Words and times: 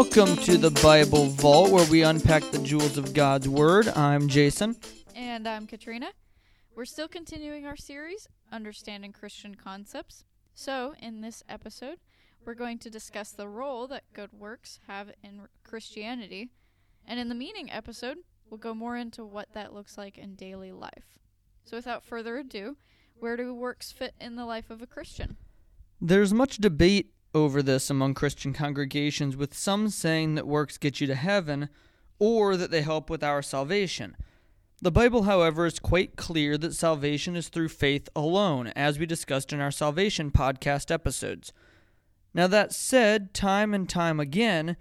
Welcome 0.00 0.36
to 0.44 0.56
the 0.56 0.70
Bible 0.82 1.26
Vault, 1.26 1.70
where 1.70 1.84
we 1.90 2.02
unpack 2.02 2.42
the 2.50 2.58
jewels 2.58 2.96
of 2.96 3.12
God's 3.12 3.48
Word. 3.48 3.88
I'm 3.88 4.28
Jason. 4.28 4.76
And 5.14 5.46
I'm 5.46 5.66
Katrina. 5.66 6.12
We're 6.74 6.84
still 6.84 7.08
continuing 7.08 7.66
our 7.66 7.76
series, 7.76 8.28
Understanding 8.50 9.12
Christian 9.12 9.54
Concepts. 9.54 10.24
So, 10.54 10.94
in 11.00 11.20
this 11.20 11.42
episode, 11.48 11.98
we're 12.44 12.54
going 12.54 12.78
to 12.78 12.90
discuss 12.90 13.32
the 13.32 13.48
role 13.48 13.86
that 13.88 14.04
good 14.12 14.32
works 14.32 14.80
have 14.86 15.10
in 15.22 15.42
Christianity. 15.64 16.50
And 17.06 17.20
in 17.20 17.28
the 17.28 17.34
meaning 17.34 17.70
episode, 17.70 18.18
we'll 18.48 18.58
go 18.58 18.74
more 18.74 18.96
into 18.96 19.24
what 19.24 19.52
that 19.54 19.74
looks 19.74 19.98
like 19.98 20.16
in 20.16 20.34
daily 20.34 20.72
life. 20.72 21.18
So, 21.64 21.76
without 21.76 22.04
further 22.04 22.38
ado, 22.38 22.76
where 23.18 23.36
do 23.36 23.52
works 23.52 23.92
fit 23.92 24.14
in 24.20 24.36
the 24.36 24.46
life 24.46 24.70
of 24.70 24.80
a 24.80 24.86
Christian? 24.86 25.36
There's 26.02 26.32
much 26.32 26.56
debate 26.56 27.12
over 27.34 27.62
this 27.62 27.90
among 27.90 28.14
Christian 28.14 28.54
congregations, 28.54 29.36
with 29.36 29.52
some 29.52 29.90
saying 29.90 30.34
that 30.34 30.46
works 30.46 30.78
get 30.78 30.98
you 30.98 31.06
to 31.06 31.14
heaven 31.14 31.68
or 32.18 32.56
that 32.56 32.70
they 32.70 32.80
help 32.80 33.10
with 33.10 33.22
our 33.22 33.42
salvation. 33.42 34.16
The 34.80 34.90
Bible, 34.90 35.24
however, 35.24 35.66
is 35.66 35.78
quite 35.78 36.16
clear 36.16 36.56
that 36.56 36.74
salvation 36.74 37.36
is 37.36 37.48
through 37.48 37.68
faith 37.68 38.08
alone, 38.16 38.68
as 38.68 38.98
we 38.98 39.04
discussed 39.04 39.52
in 39.52 39.60
our 39.60 39.70
salvation 39.70 40.30
podcast 40.30 40.90
episodes. 40.90 41.52
Now, 42.32 42.46
that 42.46 42.72
said, 42.72 43.34
time 43.34 43.74
and 43.74 43.86
time 43.86 44.18
again, 44.18 44.78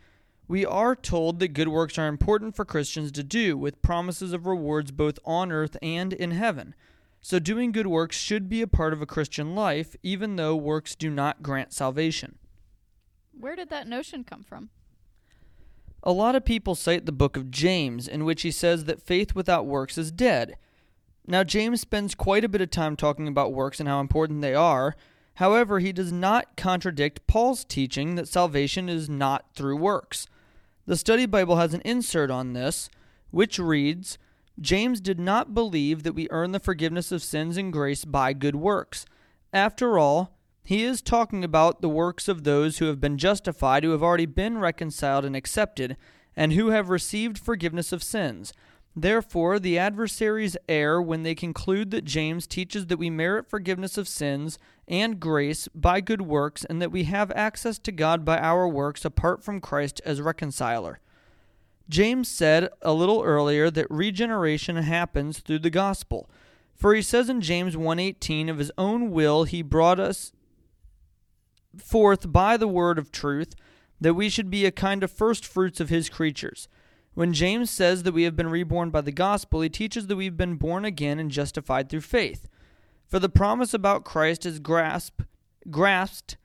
we 0.47 0.65
are 0.65 0.95
told 0.95 1.39
that 1.39 1.49
good 1.49 1.67
works 1.67 1.97
are 1.97 2.07
important 2.07 2.55
for 2.55 2.63
Christians 2.63 3.11
to 3.11 3.23
do, 3.23 3.57
with 3.57 3.81
promises 3.81 4.31
of 4.31 4.47
rewards 4.47 4.91
both 4.91 5.19
on 5.25 5.51
earth 5.51 5.75
and 5.81 6.13
in 6.13 6.31
heaven. 6.31 6.75
So, 7.21 7.37
doing 7.37 7.71
good 7.71 7.87
works 7.87 8.17
should 8.17 8.47
be 8.47 8.61
a 8.61 8.67
part 8.67 8.93
of 8.93 9.01
a 9.01 9.05
Christian 9.05 9.53
life, 9.53 9.95
even 10.03 10.35
though 10.35 10.55
works 10.55 10.95
do 10.95 11.09
not 11.09 11.43
grant 11.43 11.73
salvation. 11.73 12.37
Where 13.37 13.55
did 13.55 13.69
that 13.69 13.87
notion 13.87 14.23
come 14.23 14.43
from? 14.43 14.69
A 16.01 16.13
lot 16.13 16.35
of 16.35 16.45
people 16.45 16.75
cite 16.75 17.05
the 17.05 17.11
book 17.11 17.35
of 17.35 17.51
James, 17.51 18.07
in 18.07 18.23
which 18.23 18.43
he 18.43 18.51
says 18.51 18.85
that 18.85 19.01
faith 19.01 19.35
without 19.35 19.65
works 19.65 19.97
is 19.97 20.11
dead. 20.11 20.55
Now, 21.27 21.43
James 21.43 21.81
spends 21.81 22.15
quite 22.15 22.45
a 22.45 22.49
bit 22.49 22.61
of 22.61 22.71
time 22.71 22.95
talking 22.95 23.27
about 23.27 23.53
works 23.53 23.79
and 23.79 23.89
how 23.89 23.99
important 23.99 24.41
they 24.41 24.55
are. 24.55 24.95
However, 25.35 25.79
he 25.79 25.91
does 25.91 26.11
not 26.11 26.55
contradict 26.57 27.27
Paul's 27.27 27.63
teaching 27.63 28.15
that 28.15 28.27
salvation 28.27 28.89
is 28.89 29.09
not 29.09 29.45
through 29.53 29.77
works. 29.77 30.27
The 30.85 30.97
Study 30.97 31.25
Bible 31.25 31.57
has 31.57 31.73
an 31.73 31.81
insert 31.85 32.31
on 32.31 32.53
this, 32.53 32.89
which 33.31 33.59
reads 33.59 34.17
James 34.61 34.99
did 34.99 35.19
not 35.19 35.53
believe 35.53 36.03
that 36.03 36.13
we 36.13 36.27
earn 36.31 36.51
the 36.51 36.59
forgiveness 36.59 37.11
of 37.11 37.23
sins 37.23 37.55
and 37.55 37.71
grace 37.71 38.03
by 38.03 38.33
good 38.33 38.55
works. 38.55 39.05
After 39.53 39.97
all, 39.97 40.37
he 40.63 40.83
is 40.83 41.01
talking 41.01 41.43
about 41.43 41.81
the 41.81 41.89
works 41.89 42.27
of 42.27 42.43
those 42.43 42.77
who 42.77 42.85
have 42.85 42.99
been 42.99 43.17
justified, 43.17 43.83
who 43.83 43.91
have 43.91 44.03
already 44.03 44.25
been 44.25 44.57
reconciled 44.57 45.25
and 45.25 45.35
accepted, 45.35 45.97
and 46.35 46.53
who 46.53 46.69
have 46.69 46.89
received 46.89 47.39
forgiveness 47.39 47.91
of 47.91 48.03
sins. 48.03 48.53
Therefore, 48.95 49.59
the 49.59 49.77
adversaries 49.77 50.57
err 50.67 51.01
when 51.01 51.23
they 51.23 51.35
conclude 51.35 51.91
that 51.91 52.05
James 52.05 52.45
teaches 52.45 52.87
that 52.87 52.99
we 52.99 53.09
merit 53.09 53.49
forgiveness 53.49 53.97
of 53.97 54.07
sins 54.07 54.59
and 54.87 55.19
grace 55.19 55.67
by 55.73 56.01
good 56.01 56.21
works, 56.21 56.65
and 56.65 56.81
that 56.81 56.91
we 56.91 57.05
have 57.05 57.31
access 57.31 57.79
to 57.79 57.91
God 57.91 58.25
by 58.25 58.37
our 58.37 58.67
works 58.67 59.05
apart 59.05 59.43
from 59.43 59.61
Christ 59.61 60.01
as 60.05 60.21
reconciler. 60.21 60.99
James 61.89 62.27
said 62.27 62.69
a 62.83 62.93
little 62.93 63.23
earlier 63.23 63.71
that 63.71 63.89
regeneration 63.89 64.75
happens 64.77 65.39
through 65.39 65.59
the 65.59 65.71
gospel. 65.71 66.29
For 66.75 66.93
he 66.93 67.01
says 67.01 67.29
in 67.29 67.41
James 67.41 67.75
1:18 67.75 68.47
of 68.47 68.59
his 68.59 68.71
own 68.77 69.11
will 69.11 69.43
he 69.43 69.61
brought 69.61 69.99
us 69.99 70.31
forth 71.77 72.31
by 72.31 72.55
the 72.55 72.67
word 72.67 72.97
of 72.97 73.11
truth 73.11 73.53
that 73.99 74.13
we 74.13 74.29
should 74.29 74.49
be 74.49 74.65
a 74.65 74.71
kind 74.71 75.03
of 75.03 75.11
first 75.11 75.45
fruits 75.45 75.79
of 75.79 75.89
his 75.89 76.09
creatures. 76.09 76.67
When 77.15 77.33
James 77.33 77.69
says 77.69 78.03
that 78.03 78.13
we 78.13 78.23
have 78.23 78.35
been 78.35 78.47
reborn 78.47 78.91
by 78.91 79.01
the 79.01 79.11
gospel, 79.11 79.61
he 79.61 79.69
teaches 79.69 80.07
that 80.07 80.15
we've 80.15 80.37
been 80.37 80.55
born 80.55 80.85
again 80.85 81.19
and 81.19 81.29
justified 81.29 81.89
through 81.89 82.01
faith. 82.01 82.47
For 83.07 83.19
the 83.19 83.27
promise 83.27 83.73
about 83.73 84.05
Christ 84.05 84.45
is 84.45 84.59
grasp, 84.59 85.21
grasped 85.69 86.37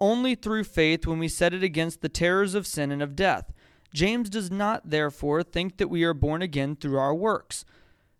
only 0.00 0.34
through 0.34 0.64
faith 0.64 1.06
when 1.06 1.18
we 1.18 1.28
set 1.28 1.54
it 1.54 1.62
against 1.62 2.00
the 2.00 2.08
terrors 2.08 2.54
of 2.54 2.66
sin 2.66 2.90
and 2.90 3.02
of 3.02 3.14
death. 3.14 3.52
James 3.92 4.30
does 4.30 4.50
not, 4.50 4.90
therefore, 4.90 5.42
think 5.42 5.76
that 5.76 5.88
we 5.88 6.04
are 6.04 6.14
born 6.14 6.42
again 6.42 6.76
through 6.76 6.98
our 6.98 7.14
works. 7.14 7.64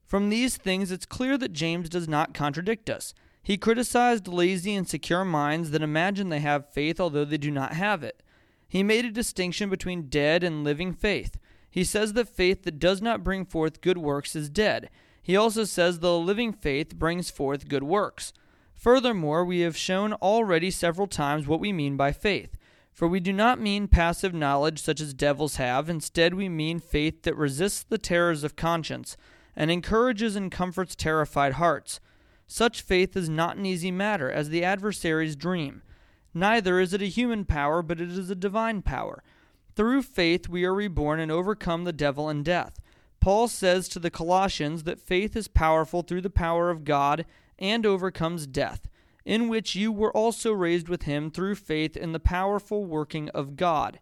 From 0.05 0.29
these 0.29 0.57
things, 0.57 0.91
it's 0.91 1.07
clear 1.07 1.39
that 1.39 1.53
James 1.53 1.89
does 1.89 2.09
not 2.09 2.35
contradict 2.35 2.91
us. 2.91 3.15
He 3.43 3.57
criticized 3.57 4.29
lazy 4.29 4.75
and 4.75 4.89
secure 4.89 5.25
minds 5.25 5.71
that 5.71 5.83
imagine 5.83 6.29
they 6.29 6.41
have 6.41 6.73
faith 6.73 7.01
although 7.01 7.25
they 7.25 7.39
do 7.39 7.51
not 7.51 7.73
have 7.75 8.03
it. 8.03 8.23
He 8.69 8.83
made 8.83 9.05
a 9.05 9.11
distinction 9.11 9.71
between 9.71 10.09
dead 10.09 10.45
and 10.45 10.65
living 10.65 10.93
faith. 10.93 11.39
He 11.71 11.85
says 11.85 12.13
that 12.15 12.29
faith 12.29 12.63
that 12.65 12.79
does 12.79 13.01
not 13.01 13.25
bring 13.25 13.45
forth 13.45 13.81
good 13.81 13.99
works 13.99 14.35
is 14.37 14.49
dead. 14.49 14.91
He 15.23 15.37
also 15.37 15.65
says 15.65 15.99
the 15.99 16.19
living 16.19 16.53
faith 16.53 16.97
brings 16.97 17.31
forth 17.31 17.69
good 17.69 17.85
works. 17.85 18.33
Furthermore, 18.75 19.45
we 19.45 19.61
have 19.61 19.77
shown 19.77 20.15
already 20.15 20.71
several 20.71 21.07
times 21.07 21.47
what 21.47 21.61
we 21.61 21.73
mean 21.73 21.97
by 21.97 22.13
faith. 22.13 22.57
For 22.93 23.09
we 23.09 23.21
do 23.21 23.33
not 23.33 23.61
mean 23.61 23.89
passive 23.89 24.35
knowledge 24.35 24.81
such 24.81 25.01
as 25.01 25.15
devils 25.15 25.57
have, 25.57 25.89
instead, 25.89 26.35
we 26.35 26.49
mean 26.49 26.81
faith 26.81 27.23
that 27.23 27.37
resists 27.37 27.83
the 27.83 27.99
terrors 27.99 28.45
of 28.45 28.57
conscience 28.57 29.17
and 29.57 29.71
encourages 29.71 30.37
and 30.37 30.51
comforts 30.51 30.95
terrified 30.95 31.55
hearts. 31.55 32.01
Such 32.47 32.83
faith 32.83 33.17
is 33.17 33.29
not 33.29 33.57
an 33.57 33.65
easy 33.65 33.91
matter, 33.91 34.31
as 34.31 34.49
the 34.49 34.65
adversaries 34.65 35.37
dream. 35.37 35.83
Neither 36.35 36.81
is 36.81 36.93
it 36.93 37.03
a 37.03 37.07
human 37.07 37.45
power, 37.45 37.83
but 37.83 38.01
it 38.01 38.11
is 38.11 38.31
a 38.31 38.35
divine 38.35 38.83
power. 38.83 39.23
Through 39.77 40.03
faith 40.03 40.49
we 40.49 40.65
are 40.65 40.75
reborn 40.75 41.21
and 41.21 41.31
overcome 41.33 41.85
the 41.85 41.93
devil 41.93 42.29
and 42.29 42.45
death. 42.45 42.81
Paul 43.21 43.49
says 43.49 43.89
to 43.91 43.99
the 43.99 44.11
Colossians 44.11 44.85
that 44.85 45.01
faith 45.01 45.37
is 45.37 45.49
powerful 45.49 46.03
through 46.03 46.23
the 46.23 46.31
power 46.31 46.71
of 46.71 46.85
God 46.85 47.25
and 47.59 47.85
overcomes 47.85 48.47
death 48.47 48.89
in 49.25 49.49
which 49.49 49.75
you 49.75 49.93
were 49.93 50.17
also 50.17 50.53
raised 50.53 50.89
with 50.89 51.03
him 51.03 51.31
through 51.31 51.55
faith 51.55 51.97
in 51.97 52.13
the 52.13 52.21
powerful 52.21 52.85
working 52.85 53.29
of 53.31 53.57
God. 53.57 54.01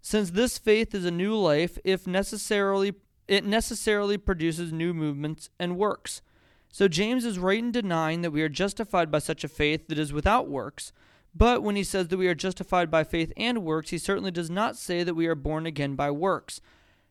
Since 0.00 0.30
this 0.30 0.58
faith 0.58 0.94
is 0.94 1.04
a 1.04 1.10
new 1.10 1.36
life, 1.36 1.78
if 1.84 2.06
necessarily 2.06 2.94
it 3.28 3.44
necessarily 3.44 4.16
produces 4.16 4.72
new 4.72 4.94
movements 4.94 5.50
and 5.58 5.76
works. 5.76 6.22
So 6.70 6.86
James 6.86 7.24
is 7.24 7.38
right 7.38 7.58
in 7.58 7.72
denying 7.72 8.22
that 8.22 8.30
we 8.30 8.42
are 8.42 8.48
justified 8.48 9.10
by 9.10 9.18
such 9.18 9.42
a 9.42 9.48
faith 9.48 9.88
that 9.88 9.98
is 9.98 10.12
without 10.12 10.48
works. 10.48 10.92
But 11.34 11.62
when 11.62 11.74
he 11.74 11.84
says 11.84 12.08
that 12.08 12.18
we 12.18 12.28
are 12.28 12.34
justified 12.34 12.90
by 12.90 13.04
faith 13.04 13.32
and 13.36 13.64
works, 13.64 13.90
he 13.90 13.98
certainly 13.98 14.30
does 14.30 14.48
not 14.48 14.76
say 14.76 15.02
that 15.02 15.14
we 15.14 15.26
are 15.26 15.34
born 15.34 15.66
again 15.66 15.96
by 15.96 16.10
works. 16.10 16.60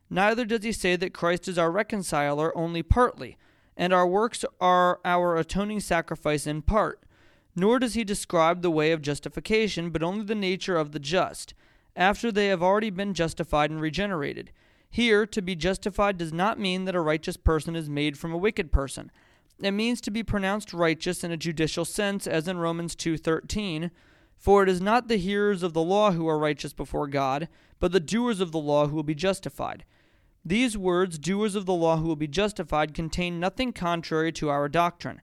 Neither 0.10 0.46
does 0.46 0.64
he 0.64 0.72
say 0.72 0.96
that 0.96 1.14
Christ 1.14 1.48
is 1.48 1.58
our 1.58 1.72
reconciler 1.72 2.56
only 2.58 2.82
partly 2.82 3.38
and 3.78 3.94
our 3.94 4.08
works 4.08 4.46
are 4.60 5.00
our 5.04 5.38
atoning 5.38 5.80
sacrifice 5.80 6.48
in 6.48 6.62
part. 6.62 7.02
Nor 7.56 7.80
does 7.80 7.94
he 7.94 8.04
describe 8.04 8.62
the 8.62 8.72
way 8.72 8.92
of 8.92 9.02
justification, 9.02 9.90
but 9.90 10.04
only 10.04 10.26
the 10.26 10.36
nature 10.36 10.78
of 10.78 10.92
the 10.92 11.00
just, 11.00 11.54
after 11.96 12.32
they 12.32 12.48
have 12.48 12.62
already 12.62 12.90
been 12.90 13.14
justified 13.14 13.70
and 13.70 13.80
regenerated. 13.80 14.52
Here, 14.90 15.26
to 15.26 15.42
be 15.42 15.56
justified 15.56 16.18
does 16.18 16.34
not 16.34 16.60
mean 16.60 16.86
that 16.86 16.96
a 16.96 17.02
righteous 17.02 17.38
person 17.38 17.76
is 17.76 17.90
made 17.90 18.18
from 18.18 18.32
a 18.32 18.38
wicked 18.38 18.72
person. 18.72 19.12
It 19.62 19.72
means 19.72 20.02
to 20.02 20.12
be 20.12 20.24
pronounced 20.24 20.74
righteous 20.74 21.24
in 21.24 21.32
a 21.32 21.38
judicial 21.38 21.86
sense, 21.86 22.28
as 22.28 22.48
in 22.48 22.58
Romans 22.58 22.96
2:13. 22.96 23.92
For 24.38 24.64
it 24.64 24.70
is 24.70 24.82
not 24.82 25.08
the 25.08 25.18
hearers 25.18 25.64
of 25.64 25.74
the 25.74 25.82
law 25.82 26.12
who 26.12 26.28
are 26.28 26.38
righteous 26.38 26.74
before 26.74 27.08
God, 27.08 27.48
but 27.80 27.94
the 27.94 28.00
doers 28.02 28.42
of 28.42 28.52
the 28.52 28.60
law 28.60 28.88
who 28.88 28.96
will 28.96 29.04
be 29.04 29.16
justified. 29.16 29.86
These 30.48 30.78
words, 30.78 31.18
doers 31.18 31.56
of 31.56 31.66
the 31.66 31.74
law 31.74 31.98
who 31.98 32.08
will 32.08 32.16
be 32.16 32.28
justified, 32.28 32.94
contain 32.94 33.40
nothing 33.40 33.74
contrary 33.74 34.32
to 34.34 34.50
our 34.50 34.70
doctrine. 34.70 35.22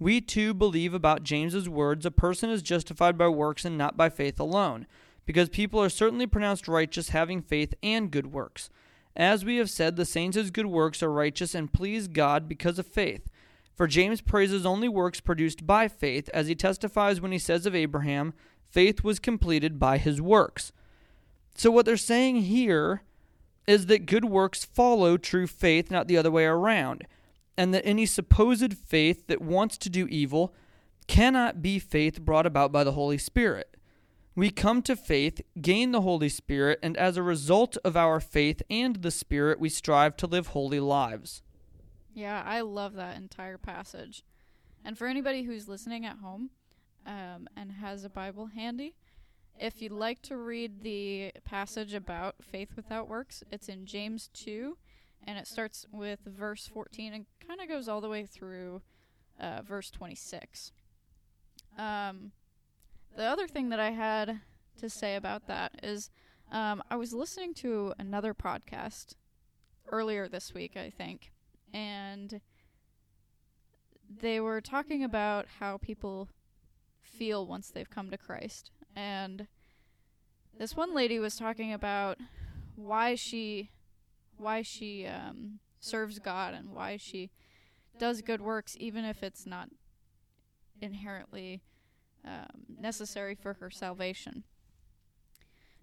We 0.00 0.20
too 0.20 0.52
believe 0.54 0.92
about 0.92 1.22
James's 1.22 1.68
words 1.68 2.04
a 2.04 2.10
person 2.10 2.50
is 2.50 2.62
justified 2.62 3.16
by 3.16 3.28
works 3.28 3.64
and 3.64 3.78
not 3.78 3.96
by 3.96 4.08
faith 4.08 4.40
alone, 4.40 4.88
because 5.24 5.48
people 5.48 5.80
are 5.80 5.88
certainly 5.88 6.26
pronounced 6.26 6.66
righteous 6.66 7.10
having 7.10 7.42
faith 7.42 7.74
and 7.80 8.10
good 8.10 8.32
works. 8.32 8.68
As 9.14 9.44
we 9.44 9.56
have 9.56 9.70
said, 9.70 9.94
the 9.94 10.04
saints' 10.04 10.50
good 10.50 10.66
works 10.66 11.00
are 11.00 11.12
righteous 11.12 11.54
and 11.54 11.72
please 11.72 12.08
God 12.08 12.48
because 12.48 12.78
of 12.78 12.88
faith. 12.88 13.30
For 13.76 13.86
James 13.86 14.20
praises 14.20 14.66
only 14.66 14.88
works 14.88 15.20
produced 15.20 15.64
by 15.64 15.86
faith, 15.86 16.28
as 16.34 16.48
he 16.48 16.54
testifies 16.56 17.20
when 17.20 17.32
he 17.32 17.38
says 17.38 17.66
of 17.66 17.74
Abraham, 17.74 18.34
faith 18.68 19.04
was 19.04 19.20
completed 19.20 19.78
by 19.78 19.98
his 19.98 20.20
works. 20.20 20.72
So, 21.54 21.70
what 21.70 21.86
they're 21.86 21.96
saying 21.96 22.42
here 22.42 23.02
is 23.66 23.86
that 23.86 24.06
good 24.06 24.24
works 24.24 24.64
follow 24.64 25.16
true 25.16 25.46
faith, 25.46 25.90
not 25.90 26.08
the 26.08 26.16
other 26.16 26.30
way 26.30 26.44
around, 26.44 27.06
and 27.56 27.72
that 27.74 27.86
any 27.86 28.06
supposed 28.06 28.74
faith 28.74 29.26
that 29.26 29.40
wants 29.40 29.76
to 29.78 29.90
do 29.90 30.06
evil 30.08 30.54
cannot 31.06 31.62
be 31.62 31.78
faith 31.78 32.20
brought 32.20 32.46
about 32.46 32.72
by 32.72 32.84
the 32.84 32.92
Holy 32.92 33.18
Spirit. 33.18 33.76
We 34.34 34.50
come 34.50 34.82
to 34.82 34.96
faith, 34.96 35.40
gain 35.60 35.92
the 35.92 36.02
Holy 36.02 36.28
Spirit, 36.28 36.78
and 36.82 36.96
as 36.96 37.16
a 37.16 37.22
result 37.22 37.78
of 37.84 37.96
our 37.96 38.20
faith 38.20 38.62
and 38.68 38.96
the 38.96 39.10
Spirit, 39.10 39.58
we 39.58 39.70
strive 39.70 40.16
to 40.18 40.26
live 40.26 40.48
holy 40.48 40.80
lives. 40.80 41.42
Yeah, 42.12 42.42
I 42.44 42.60
love 42.60 42.94
that 42.94 43.16
entire 43.16 43.58
passage. 43.58 44.24
And 44.84 44.98
for 44.98 45.06
anybody 45.06 45.44
who's 45.44 45.68
listening 45.68 46.04
at 46.04 46.18
home, 46.18 46.50
um, 47.06 47.48
and 47.56 47.72
has 47.72 48.04
a 48.04 48.10
Bible 48.10 48.46
handy. 48.46 48.94
If 49.58 49.80
you'd 49.80 49.92
like 49.92 50.20
to 50.22 50.36
read 50.36 50.82
the 50.82 51.32
passage 51.44 51.94
about 51.94 52.36
faith 52.42 52.70
without 52.76 53.08
works, 53.08 53.42
it's 53.50 53.68
in 53.68 53.86
James 53.86 54.28
2, 54.34 54.76
and 55.26 55.38
it 55.38 55.46
starts 55.46 55.86
with 55.90 56.20
verse 56.26 56.66
14 56.66 57.14
and 57.14 57.26
kind 57.46 57.60
of 57.60 57.68
goes 57.68 57.88
all 57.88 58.02
the 58.02 58.08
way 58.08 58.26
through 58.26 58.82
uh, 59.40 59.62
verse 59.62 59.90
26. 59.90 60.72
Um, 61.78 62.32
the 63.16 63.24
other 63.24 63.48
thing 63.48 63.70
that 63.70 63.80
I 63.80 63.90
had 63.90 64.40
to 64.78 64.90
say 64.90 65.16
about 65.16 65.46
that 65.46 65.80
is 65.82 66.10
um, 66.52 66.82
I 66.90 66.96
was 66.96 67.14
listening 67.14 67.54
to 67.54 67.94
another 67.98 68.34
podcast 68.34 69.14
earlier 69.90 70.28
this 70.28 70.52
week, 70.52 70.76
I 70.76 70.90
think, 70.90 71.32
and 71.72 72.40
they 74.20 74.38
were 74.38 74.60
talking 74.60 75.02
about 75.02 75.46
how 75.60 75.78
people 75.78 76.28
feel 77.02 77.46
once 77.46 77.70
they've 77.70 77.88
come 77.88 78.10
to 78.10 78.18
Christ. 78.18 78.70
And 78.96 79.46
this 80.58 80.74
one 80.74 80.94
lady 80.94 81.18
was 81.18 81.36
talking 81.36 81.72
about 81.72 82.18
why 82.74 83.14
she 83.14 83.70
why 84.38 84.62
she 84.62 85.06
um, 85.06 85.60
serves 85.80 86.18
God 86.18 86.54
and 86.54 86.74
why 86.74 86.96
she 86.96 87.30
does 87.98 88.20
good 88.20 88.40
works 88.40 88.76
even 88.78 89.04
if 89.04 89.22
it's 89.22 89.46
not 89.46 89.70
inherently 90.80 91.62
um, 92.24 92.64
necessary 92.78 93.34
for 93.34 93.54
her 93.54 93.70
salvation. 93.70 94.44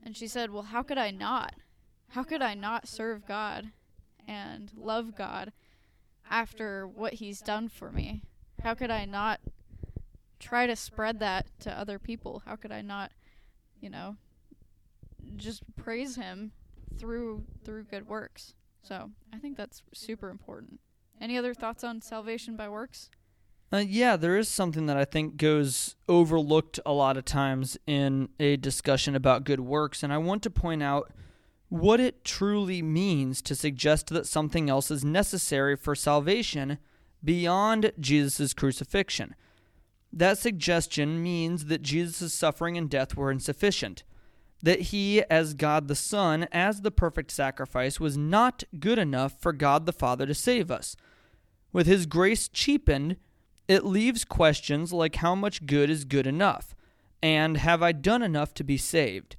And 0.04 0.18
she 0.18 0.28
said, 0.28 0.52
Well, 0.52 0.64
how 0.64 0.84
could 0.84 0.98
I 0.98 1.12
not? 1.12 1.56
How 2.10 2.24
could 2.24 2.42
I 2.42 2.54
not 2.54 2.88
serve 2.88 3.26
God 3.26 3.72
and 4.28 4.72
love 4.76 5.16
God 5.16 5.52
after 6.30 6.88
what 6.88 7.16
He's 7.16 7.42
done 7.42 7.70
for 7.70 7.92
me? 7.92 8.24
How 8.62 8.74
could 8.74 8.92
I 8.92 9.06
not 9.06 9.40
try 10.44 10.68
to 10.68 10.76
spread 10.76 11.20
that 11.20 11.48
to 11.62 11.72
other 11.72 11.98
people? 11.98 12.44
How 12.46 12.56
could 12.56 12.72
I 12.72 12.82
not, 12.82 13.12
you 13.80 13.90
know, 13.90 14.18
just 15.38 15.64
praise 15.76 16.16
Him 16.16 16.52
through 16.98 17.44
through 17.64 17.86
good 17.86 18.08
works? 18.08 18.54
So 18.82 19.12
I 19.34 19.38
think 19.38 19.58
that's 19.58 19.82
super 19.94 20.30
important. 20.30 20.80
Any 21.22 21.38
other 21.38 21.54
thoughts 21.54 21.84
on 21.84 22.02
salvation 22.02 22.58
by 22.58 22.68
works? 22.68 23.10
Uh, 23.72 23.78
yeah, 23.78 24.16
there 24.16 24.38
is 24.38 24.50
something 24.50 24.86
that 24.86 24.98
I 24.98 25.06
think 25.06 25.38
goes 25.38 25.96
overlooked 26.08 26.80
a 26.86 26.92
lot 26.92 27.18
of 27.18 27.26
times 27.26 27.78
in 27.88 28.30
a 28.40 28.58
discussion 28.58 29.16
about 29.16 29.46
good 29.46 29.62
works, 29.62 30.04
and 30.04 30.14
I 30.14 30.18
want 30.20 30.44
to 30.44 30.52
point 30.52 30.84
out 30.84 31.12
what 31.70 32.00
it 32.00 32.24
truly 32.24 32.84
means 32.84 33.42
to 33.42 33.56
suggest 33.56 34.10
that 34.10 34.28
something 34.28 34.70
else 34.70 34.92
is 34.92 35.04
necessary 35.04 35.76
for 35.76 35.96
salvation 35.96 36.78
beyond 37.24 37.94
Jesus' 38.00 38.54
crucifixion. 38.54 39.34
That 40.16 40.38
suggestion 40.38 41.24
means 41.24 41.66
that 41.66 41.82
Jesus' 41.82 42.36
suffering 42.36 42.78
and 42.78 42.88
death 42.88 43.18
were 43.18 43.32
insufficient, 43.32 44.04
that 44.62 44.80
he, 44.80 45.24
as 45.24 45.56
God 45.56 45.88
the 45.88 45.96
Son, 45.96 46.48
as 46.52 46.82
the 46.82 46.92
perfect 46.92 47.32
sacrifice, 47.32 48.00
was 48.00 48.16
not 48.16 48.64
good 48.80 49.00
enough 49.00 49.42
for 49.42 49.52
God 49.52 49.88
the 49.88 49.92
Father 49.92 50.28
to 50.28 50.36
save 50.36 50.70
us. 50.70 50.96
With 51.72 51.88
his 51.88 52.06
grace 52.06 52.48
cheapened, 52.48 53.18
it 53.68 53.84
leaves 53.84 54.24
questions 54.24 54.94
like 54.94 55.16
how 55.16 55.34
much 55.34 55.66
good 55.66 55.90
is 55.90 56.06
good 56.06 56.28
enough, 56.28 56.76
and 57.24 57.58
have 57.58 57.82
I 57.82 57.92
done 57.92 58.22
enough 58.22 58.54
to 58.56 58.64
be 58.64 58.78
saved? 58.78 59.36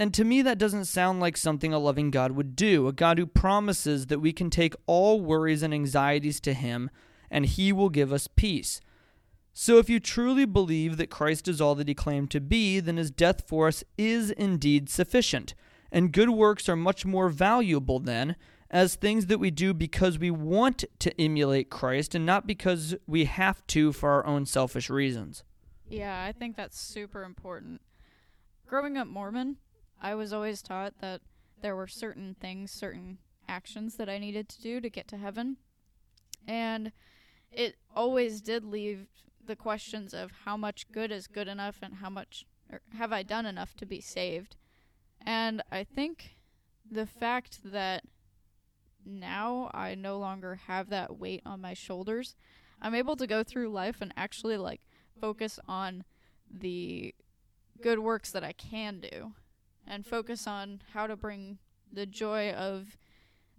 And 0.00 0.12
to 0.12 0.24
me, 0.24 0.42
that 0.42 0.58
doesn't 0.58 0.86
sound 0.86 1.20
like 1.20 1.36
something 1.36 1.72
a 1.72 1.78
loving 1.78 2.10
God 2.10 2.32
would 2.32 2.56
do, 2.56 2.88
a 2.88 2.92
God 2.92 3.16
who 3.16 3.26
promises 3.26 4.06
that 4.06 4.18
we 4.18 4.32
can 4.32 4.50
take 4.50 4.74
all 4.88 5.20
worries 5.20 5.62
and 5.62 5.72
anxieties 5.72 6.40
to 6.40 6.52
Him, 6.52 6.90
and 7.30 7.46
He 7.46 7.72
will 7.72 7.90
give 7.90 8.12
us 8.12 8.26
peace. 8.26 8.80
So, 9.56 9.78
if 9.78 9.88
you 9.88 10.00
truly 10.00 10.46
believe 10.46 10.96
that 10.96 11.10
Christ 11.10 11.46
is 11.46 11.60
all 11.60 11.76
that 11.76 11.86
He 11.86 11.94
claimed 11.94 12.30
to 12.32 12.40
be, 12.40 12.80
then 12.80 12.96
His 12.96 13.12
death 13.12 13.44
for 13.46 13.68
us 13.68 13.84
is 13.96 14.32
indeed 14.32 14.90
sufficient, 14.90 15.54
and 15.92 16.12
good 16.12 16.30
works 16.30 16.68
are 16.68 16.74
much 16.74 17.06
more 17.06 17.28
valuable 17.28 18.00
then, 18.00 18.34
as 18.68 18.96
things 18.96 19.26
that 19.26 19.38
we 19.38 19.52
do 19.52 19.72
because 19.72 20.18
we 20.18 20.32
want 20.32 20.84
to 20.98 21.20
emulate 21.20 21.70
Christ 21.70 22.16
and 22.16 22.26
not 22.26 22.48
because 22.48 22.96
we 23.06 23.26
have 23.26 23.64
to 23.68 23.92
for 23.92 24.10
our 24.10 24.26
own 24.26 24.44
selfish 24.44 24.90
reasons. 24.90 25.44
Yeah, 25.88 26.24
I 26.24 26.32
think 26.32 26.56
that's 26.56 26.80
super 26.80 27.22
important. 27.22 27.80
Growing 28.66 28.96
up 28.96 29.06
Mormon, 29.06 29.58
I 30.02 30.16
was 30.16 30.32
always 30.32 30.62
taught 30.62 30.94
that 31.00 31.20
there 31.62 31.76
were 31.76 31.86
certain 31.86 32.34
things, 32.40 32.72
certain 32.72 33.18
actions 33.48 33.94
that 33.96 34.08
I 34.08 34.18
needed 34.18 34.48
to 34.48 34.60
do 34.60 34.80
to 34.80 34.90
get 34.90 35.06
to 35.08 35.16
heaven. 35.16 35.58
And 36.48 36.90
it 37.52 37.76
always 37.94 38.40
did 38.40 38.64
leave 38.64 39.06
the 39.46 39.56
questions 39.56 40.14
of 40.14 40.30
how 40.44 40.56
much 40.56 40.90
good 40.92 41.10
is 41.10 41.26
good 41.26 41.48
enough 41.48 41.78
and 41.82 41.94
how 41.96 42.10
much 42.10 42.46
have 42.96 43.12
I 43.12 43.22
done 43.22 43.46
enough 43.46 43.74
to 43.76 43.86
be 43.86 44.00
saved. 44.00 44.56
And 45.20 45.62
I 45.70 45.84
think 45.84 46.36
the 46.90 47.06
fact 47.06 47.60
that 47.64 48.04
now 49.04 49.70
I 49.72 49.94
no 49.94 50.18
longer 50.18 50.56
have 50.66 50.88
that 50.90 51.18
weight 51.18 51.42
on 51.44 51.60
my 51.60 51.74
shoulders, 51.74 52.36
I'm 52.80 52.94
able 52.94 53.16
to 53.16 53.26
go 53.26 53.42
through 53.42 53.70
life 53.70 54.00
and 54.00 54.12
actually 54.16 54.56
like 54.56 54.80
focus 55.20 55.58
on 55.68 56.04
the 56.50 57.14
good 57.80 57.98
works 57.98 58.30
that 58.30 58.44
I 58.44 58.52
can 58.52 59.00
do 59.00 59.32
and 59.86 60.06
focus 60.06 60.46
on 60.46 60.82
how 60.92 61.06
to 61.06 61.16
bring 61.16 61.58
the 61.92 62.06
joy 62.06 62.50
of 62.52 62.96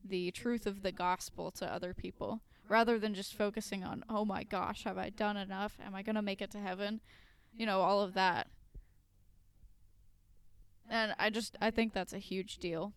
the 0.04 0.32
truth 0.32 0.66
of 0.66 0.82
the 0.82 0.92
gospel 0.92 1.52
to 1.52 1.72
other 1.72 1.94
people 1.94 2.42
rather 2.68 3.00
than 3.00 3.14
just 3.14 3.36
focusing 3.36 3.84
on, 3.84 4.04
oh 4.10 4.26
my 4.26 4.44
gosh, 4.44 4.84
have 4.84 4.98
I 4.98 5.10
done 5.10 5.38
enough? 5.38 5.78
Am 5.86 5.96
I 5.96 6.02
going 6.02 6.16
to 6.16 6.22
make 6.22 6.42
it 6.42 6.52
to 6.52 6.60
heaven? 6.60 7.02
You 7.56 7.66
know, 7.66 7.82
all 7.82 8.02
of 8.02 8.14
that. 8.14 8.48
And 10.90 11.16
I 11.18 11.30
just, 11.30 11.58
I 11.62 11.72
think 11.72 11.94
that's 11.94 12.14
a 12.14 12.20
huge 12.20 12.58
deal. 12.58 12.94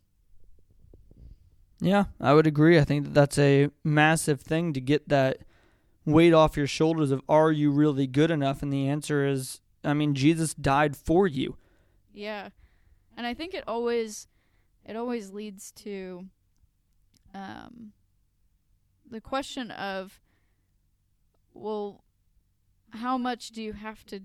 Yeah, 1.80 2.04
I 2.20 2.34
would 2.34 2.46
agree. 2.46 2.78
I 2.78 2.84
think 2.84 3.04
that 3.04 3.14
that's 3.14 3.38
a 3.38 3.70
massive 3.84 4.40
thing 4.40 4.72
to 4.72 4.80
get 4.80 5.08
that 5.08 5.38
weight 6.04 6.32
off 6.32 6.56
your 6.56 6.66
shoulders 6.66 7.10
of 7.10 7.22
are 7.28 7.52
you 7.52 7.70
really 7.70 8.06
good 8.06 8.30
enough? 8.30 8.62
And 8.62 8.72
the 8.72 8.88
answer 8.88 9.26
is, 9.26 9.60
I 9.84 9.94
mean, 9.94 10.14
Jesus 10.14 10.54
died 10.54 10.96
for 10.96 11.26
you. 11.26 11.56
Yeah. 12.12 12.48
And 13.16 13.26
I 13.26 13.34
think 13.34 13.54
it 13.54 13.64
always 13.66 14.26
it 14.84 14.96
always 14.96 15.30
leads 15.30 15.70
to 15.72 16.26
um 17.34 17.92
the 19.10 19.20
question 19.20 19.70
of 19.70 20.20
well 21.54 22.04
how 22.90 23.18
much 23.18 23.50
do 23.50 23.62
you 23.62 23.74
have 23.74 24.04
to 24.06 24.20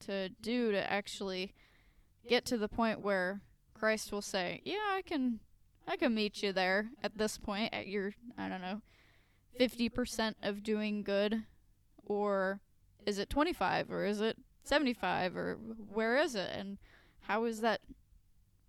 to 0.00 0.28
do 0.28 0.72
to 0.72 0.92
actually 0.92 1.54
get 2.28 2.44
to 2.44 2.58
the 2.58 2.68
point 2.68 3.00
where 3.00 3.40
Christ 3.74 4.12
will 4.12 4.22
say, 4.22 4.60
"Yeah, 4.64 4.92
I 4.92 5.02
can 5.02 5.40
I 5.86 5.96
can 5.96 6.14
meet 6.14 6.42
you 6.42 6.52
there 6.52 6.90
at 7.02 7.18
this 7.18 7.38
point 7.38 7.74
at 7.74 7.86
your 7.86 8.14
I 8.38 8.48
don't 8.48 8.62
know 8.62 8.82
50% 9.58 10.34
of 10.42 10.62
doing 10.62 11.02
good 11.02 11.44
or 12.04 12.60
is 13.06 13.18
it 13.18 13.30
25 13.30 13.90
or 13.90 14.04
is 14.04 14.20
it 14.20 14.36
75 14.64 15.36
or 15.36 15.54
where 15.54 16.16
is 16.16 16.34
it? 16.34 16.50
And 16.52 16.78
how 17.22 17.44
is 17.44 17.60
that 17.60 17.80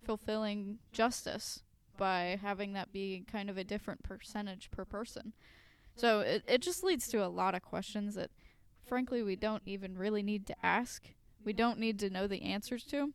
fulfilling 0.04 0.78
justice 0.92 1.62
by 1.96 2.38
having 2.42 2.72
that 2.72 2.92
be 2.92 3.24
kind 3.30 3.50
of 3.50 3.56
a 3.56 3.64
different 3.64 4.02
percentage 4.02 4.70
per 4.70 4.84
person 4.84 5.32
so 5.94 6.20
it, 6.20 6.42
it 6.46 6.60
just 6.60 6.84
leads 6.84 7.08
to 7.08 7.24
a 7.24 7.28
lot 7.28 7.54
of 7.54 7.62
questions 7.62 8.14
that 8.14 8.30
frankly 8.84 9.22
we 9.22 9.36
don't 9.36 9.62
even 9.66 9.96
really 9.96 10.22
need 10.22 10.46
to 10.46 10.54
ask 10.62 11.04
we 11.44 11.52
don't 11.52 11.78
need 11.78 11.98
to 11.98 12.10
know 12.10 12.26
the 12.26 12.42
answers 12.42 12.84
to 12.84 13.12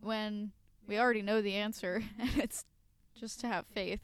when 0.00 0.52
we 0.86 0.98
already 0.98 1.22
know 1.22 1.42
the 1.42 1.54
answer 1.54 2.02
and 2.18 2.36
it's 2.36 2.64
just 3.18 3.40
to 3.40 3.48
have 3.48 3.66
faith 3.66 4.00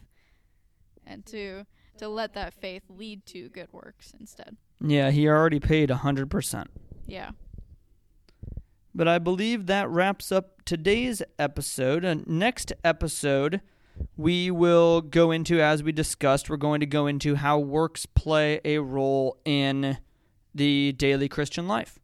and 1.06 1.24
to 1.26 1.64
to 1.98 2.08
let 2.08 2.34
that 2.34 2.54
faith 2.54 2.82
lead 2.88 3.24
to 3.26 3.48
good 3.50 3.72
works 3.72 4.12
instead. 4.18 4.56
Yeah, 4.80 5.10
he 5.10 5.28
already 5.28 5.60
paid 5.60 5.90
a 5.90 5.96
100%. 5.96 6.66
Yeah. 7.06 7.30
But 8.94 9.08
I 9.08 9.18
believe 9.18 9.66
that 9.66 9.88
wraps 9.88 10.30
up 10.30 10.62
today's 10.64 11.22
episode. 11.38 12.04
And 12.04 12.26
next 12.26 12.72
episode, 12.84 13.60
we 14.16 14.50
will 14.50 15.00
go 15.00 15.30
into, 15.30 15.60
as 15.60 15.82
we 15.82 15.92
discussed, 15.92 16.48
we're 16.48 16.56
going 16.56 16.80
to 16.80 16.86
go 16.86 17.06
into 17.06 17.34
how 17.34 17.58
works 17.58 18.06
play 18.06 18.60
a 18.64 18.78
role 18.78 19.38
in 19.44 19.98
the 20.54 20.92
daily 20.92 21.28
Christian 21.28 21.66
life. 21.66 21.98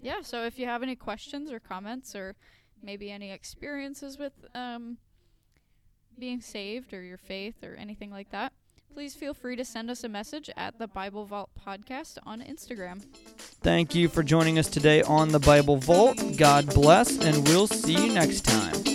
Yeah, 0.00 0.22
so 0.22 0.44
if 0.44 0.58
you 0.58 0.66
have 0.66 0.82
any 0.84 0.94
questions 0.94 1.50
or 1.50 1.58
comments 1.58 2.14
or 2.14 2.36
maybe 2.82 3.10
any 3.10 3.32
experiences 3.32 4.16
with 4.16 4.32
um, 4.54 4.98
being 6.18 6.40
saved 6.40 6.94
or 6.94 7.02
your 7.02 7.18
faith 7.18 7.64
or 7.64 7.74
anything 7.74 8.10
like 8.12 8.30
that, 8.30 8.52
please 8.92 9.14
feel 9.14 9.34
free 9.34 9.56
to 9.56 9.64
send 9.64 9.90
us 9.90 10.04
a 10.04 10.08
message 10.08 10.50
at 10.56 10.78
the 10.78 10.88
Bible 10.88 11.24
Vault 11.24 11.50
Podcast 11.66 12.18
on 12.24 12.40
Instagram. 12.40 13.04
Thank 13.62 13.94
you 13.94 14.08
for 14.08 14.22
joining 14.22 14.58
us 14.58 14.68
today 14.68 15.02
on 15.02 15.28
the 15.28 15.40
Bible 15.40 15.76
Vault. 15.76 16.18
God 16.36 16.72
bless, 16.74 17.18
and 17.18 17.46
we'll 17.48 17.66
see 17.66 18.06
you 18.06 18.12
next 18.12 18.42
time. 18.42 18.87